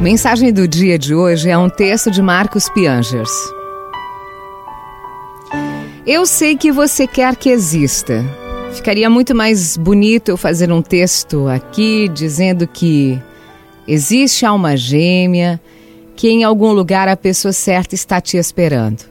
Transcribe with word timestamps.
Mensagem 0.00 0.52
do 0.52 0.68
dia 0.68 0.96
de 0.96 1.12
hoje 1.12 1.50
é 1.50 1.58
um 1.58 1.68
texto 1.68 2.08
de 2.08 2.22
Marcos 2.22 2.68
Piangers. 2.68 3.32
Eu 6.06 6.24
sei 6.24 6.56
que 6.56 6.70
você 6.70 7.04
quer 7.04 7.34
que 7.34 7.48
exista. 7.50 8.24
Ficaria 8.72 9.10
muito 9.10 9.34
mais 9.34 9.76
bonito 9.76 10.28
eu 10.28 10.36
fazer 10.36 10.70
um 10.70 10.80
texto 10.80 11.48
aqui 11.48 12.08
dizendo 12.08 12.64
que 12.64 13.20
existe 13.88 14.46
alma 14.46 14.76
gêmea, 14.76 15.60
que 16.14 16.28
em 16.28 16.44
algum 16.44 16.70
lugar 16.70 17.08
a 17.08 17.16
pessoa 17.16 17.52
certa 17.52 17.96
está 17.96 18.20
te 18.20 18.36
esperando. 18.36 19.02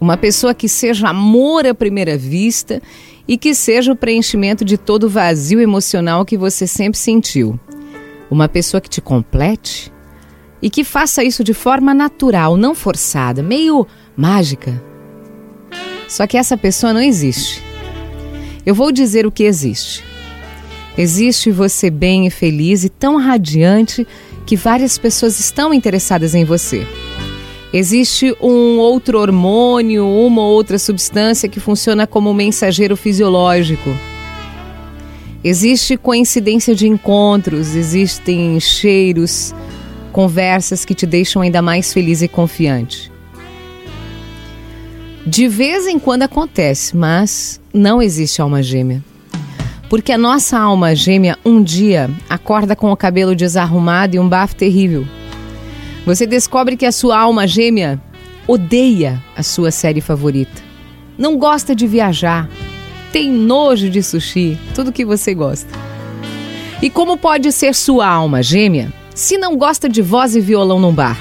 Uma 0.00 0.16
pessoa 0.16 0.54
que 0.54 0.70
seja 0.70 1.08
amor 1.08 1.66
à 1.66 1.74
primeira 1.74 2.16
vista 2.16 2.80
e 3.28 3.36
que 3.36 3.54
seja 3.54 3.92
o 3.92 3.96
preenchimento 3.96 4.64
de 4.64 4.78
todo 4.78 5.04
o 5.04 5.10
vazio 5.10 5.60
emocional 5.60 6.24
que 6.24 6.38
você 6.38 6.66
sempre 6.66 6.98
sentiu. 6.98 7.60
Uma 8.30 8.48
pessoa 8.48 8.80
que 8.80 8.88
te 8.88 9.02
complete 9.02 9.92
e 10.64 10.70
que 10.70 10.82
faça 10.82 11.22
isso 11.22 11.44
de 11.44 11.52
forma 11.52 11.92
natural, 11.92 12.56
não 12.56 12.74
forçada, 12.74 13.42
meio 13.42 13.86
mágica. 14.16 14.82
Só 16.08 16.26
que 16.26 16.38
essa 16.38 16.56
pessoa 16.56 16.90
não 16.90 17.02
existe. 17.02 17.62
Eu 18.64 18.74
vou 18.74 18.90
dizer 18.90 19.26
o 19.26 19.30
que 19.30 19.42
existe. 19.42 20.02
Existe 20.96 21.50
você 21.50 21.90
bem 21.90 22.26
e 22.26 22.30
feliz 22.30 22.82
e 22.82 22.88
tão 22.88 23.18
radiante 23.18 24.06
que 24.46 24.56
várias 24.56 24.96
pessoas 24.96 25.38
estão 25.38 25.74
interessadas 25.74 26.34
em 26.34 26.46
você. 26.46 26.86
Existe 27.70 28.34
um 28.40 28.78
outro 28.78 29.18
hormônio, 29.18 30.06
uma 30.06 30.40
ou 30.40 30.54
outra 30.54 30.78
substância 30.78 31.46
que 31.46 31.60
funciona 31.60 32.06
como 32.06 32.32
mensageiro 32.32 32.96
fisiológico. 32.96 33.90
Existe 35.44 35.98
coincidência 35.98 36.74
de 36.74 36.88
encontros, 36.88 37.76
existem 37.76 38.58
cheiros, 38.58 39.54
conversas 40.14 40.84
que 40.84 40.94
te 40.94 41.06
deixam 41.06 41.42
ainda 41.42 41.60
mais 41.60 41.92
feliz 41.92 42.22
e 42.22 42.28
confiante. 42.28 43.10
De 45.26 45.48
vez 45.48 45.88
em 45.88 45.98
quando 45.98 46.22
acontece, 46.22 46.96
mas 46.96 47.60
não 47.72 48.00
existe 48.00 48.40
alma 48.40 48.62
gêmea. 48.62 49.02
Porque 49.90 50.12
a 50.12 50.18
nossa 50.18 50.56
alma 50.56 50.94
gêmea 50.94 51.36
um 51.44 51.60
dia 51.60 52.08
acorda 52.30 52.76
com 52.76 52.92
o 52.92 52.96
cabelo 52.96 53.34
desarrumado 53.34 54.14
e 54.14 54.20
um 54.20 54.28
bafo 54.28 54.54
terrível. 54.54 55.04
Você 56.06 56.28
descobre 56.28 56.76
que 56.76 56.86
a 56.86 56.92
sua 56.92 57.18
alma 57.18 57.44
gêmea 57.48 58.00
odeia 58.46 59.20
a 59.36 59.42
sua 59.42 59.72
série 59.72 60.00
favorita. 60.00 60.62
Não 61.18 61.36
gosta 61.36 61.74
de 61.74 61.88
viajar. 61.88 62.48
Tem 63.12 63.28
nojo 63.32 63.90
de 63.90 64.00
sushi, 64.00 64.56
tudo 64.76 64.92
que 64.92 65.04
você 65.04 65.34
gosta. 65.34 65.70
E 66.80 66.88
como 66.88 67.16
pode 67.16 67.50
ser 67.50 67.74
sua 67.74 68.06
alma 68.06 68.44
gêmea 68.44 68.92
se 69.14 69.38
não 69.38 69.56
gosta 69.56 69.88
de 69.88 70.02
voz 70.02 70.34
e 70.34 70.40
violão 70.40 70.80
num 70.80 70.92
bar? 70.92 71.18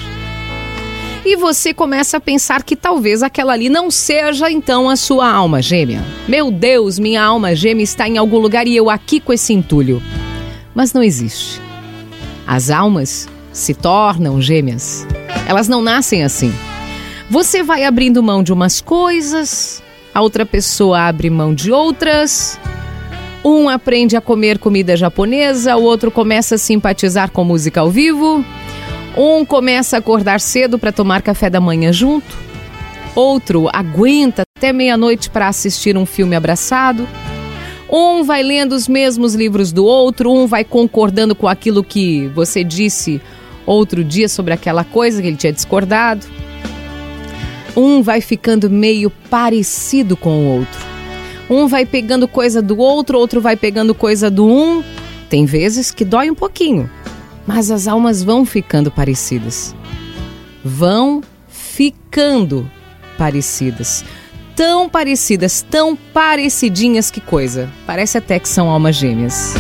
E 1.25 1.38
você 1.38 1.73
começa 1.73 2.17
a 2.17 2.19
pensar 2.19 2.63
que 2.63 2.75
talvez 2.75 3.23
aquela 3.23 3.53
ali 3.53 3.69
não 3.69 3.89
seja 3.89 4.52
então 4.52 4.89
a 4.89 4.95
sua 4.97 5.31
alma 5.31 5.61
gêmea. 5.61 6.03
Meu 6.27 6.52
Deus, 6.52 6.99
minha 6.99 7.23
alma 7.23 7.55
gêmea 7.55 7.83
está 7.83 8.09
em 8.09 8.17
algum 8.17 8.39
lugar 8.39 8.67
e 8.67 8.75
eu 8.75 8.89
aqui 8.89 9.21
com 9.21 9.31
esse 9.31 9.53
entulho. 9.53 10.02
Mas 10.75 10.91
não 10.91 11.02
existe. 11.02 11.61
As 12.45 12.69
almas 12.69 13.30
se 13.53 13.73
tornam 13.73 14.41
gêmeas. 14.41 15.08
Elas 15.47 15.69
não 15.69 15.81
nascem 15.81 16.23
assim. 16.23 16.53
Você 17.30 17.64
vai 17.64 17.86
abrindo 17.86 18.21
mão 18.21 18.44
de 18.44 18.52
umas 18.52 18.81
coisas, 18.81 19.81
a 20.14 20.21
outra 20.21 20.45
pessoa 20.45 21.08
abre 21.08 21.30
mão 21.30 21.53
de 21.53 21.71
outras. 21.71 22.59
Um 23.44 23.67
aprende 23.67 24.16
a 24.16 24.22
comer 24.22 24.58
comida 24.58 24.95
japonesa, 24.95 25.75
o 25.75 25.83
outro 25.83 26.09
começa 26.09 26.55
a 26.55 26.58
simpatizar 26.58 27.30
com 27.30 27.44
música 27.44 27.81
ao 27.81 27.89
vivo. 27.89 28.44
Um 29.17 29.44
começa 29.44 29.97
a 29.97 29.99
acordar 29.99 30.39
cedo 30.39 30.80
para 30.80 30.94
tomar 30.94 31.22
café 31.22 31.49
da 31.49 31.59
manhã 31.59 31.91
junto. 31.91 32.38
Outro 33.14 33.69
aguenta 33.71 34.44
até 34.58 34.71
meia-noite 34.71 35.30
para 35.30 35.49
assistir 35.49 35.97
um 35.97 36.05
filme 36.05 36.36
abraçado. 36.36 37.08
Um 37.92 38.23
vai 38.23 38.42
lendo 38.42 38.71
os 38.73 38.87
mesmos 38.87 39.36
livros 39.36 39.73
do 39.73 39.86
outro, 39.86 40.32
um 40.32 40.48
vai 40.48 40.64
concordando 40.64 41.36
com 41.36 41.48
aquilo 41.48 41.83
que 41.83 42.27
você 42.30 42.64
disse 42.64 43.21
outro 43.65 44.03
dia 44.03 44.30
sobre 44.30 44.53
aquela 44.53 44.86
coisa 44.86 45.21
que 45.21 45.27
ele 45.27 45.37
tinha 45.37 45.53
discordado. 45.53 46.26
Um 47.76 48.02
vai 48.02 48.21
ficando 48.21 48.70
meio 48.70 49.09
parecido 49.30 50.15
com 50.15 50.30
o 50.30 50.59
outro. 50.59 50.92
Um 51.49 51.67
vai 51.67 51.86
pegando 51.86 52.27
coisa 52.27 52.61
do 52.61 52.77
outro, 52.77 53.17
outro 53.17 53.42
vai 53.42 53.55
pegando 53.55 53.93
coisa 53.93 54.30
do 54.30 54.45
um. 54.48 54.83
Tem 55.30 55.45
vezes 55.45 55.92
que 55.92 56.05
dói 56.05 56.30
um 56.30 56.36
pouquinho, 56.36 56.89
mas 57.45 57.71
as 57.71 57.87
almas 57.87 58.23
vão 58.23 58.45
ficando 58.45 58.92
parecidas. 58.92 59.76
Vão 60.64 61.21
ficando 61.48 62.70
parecidas. 63.17 64.05
Tão 64.55 64.87
parecidas, 64.87 65.65
tão 65.67 65.95
parecidinhas 65.95 67.09
que 67.09 67.20
coisa. 67.20 67.70
Parece 67.86 68.17
até 68.17 68.37
que 68.39 68.48
são 68.48 68.70
almas 68.70 68.95
gêmeas. 68.95 69.55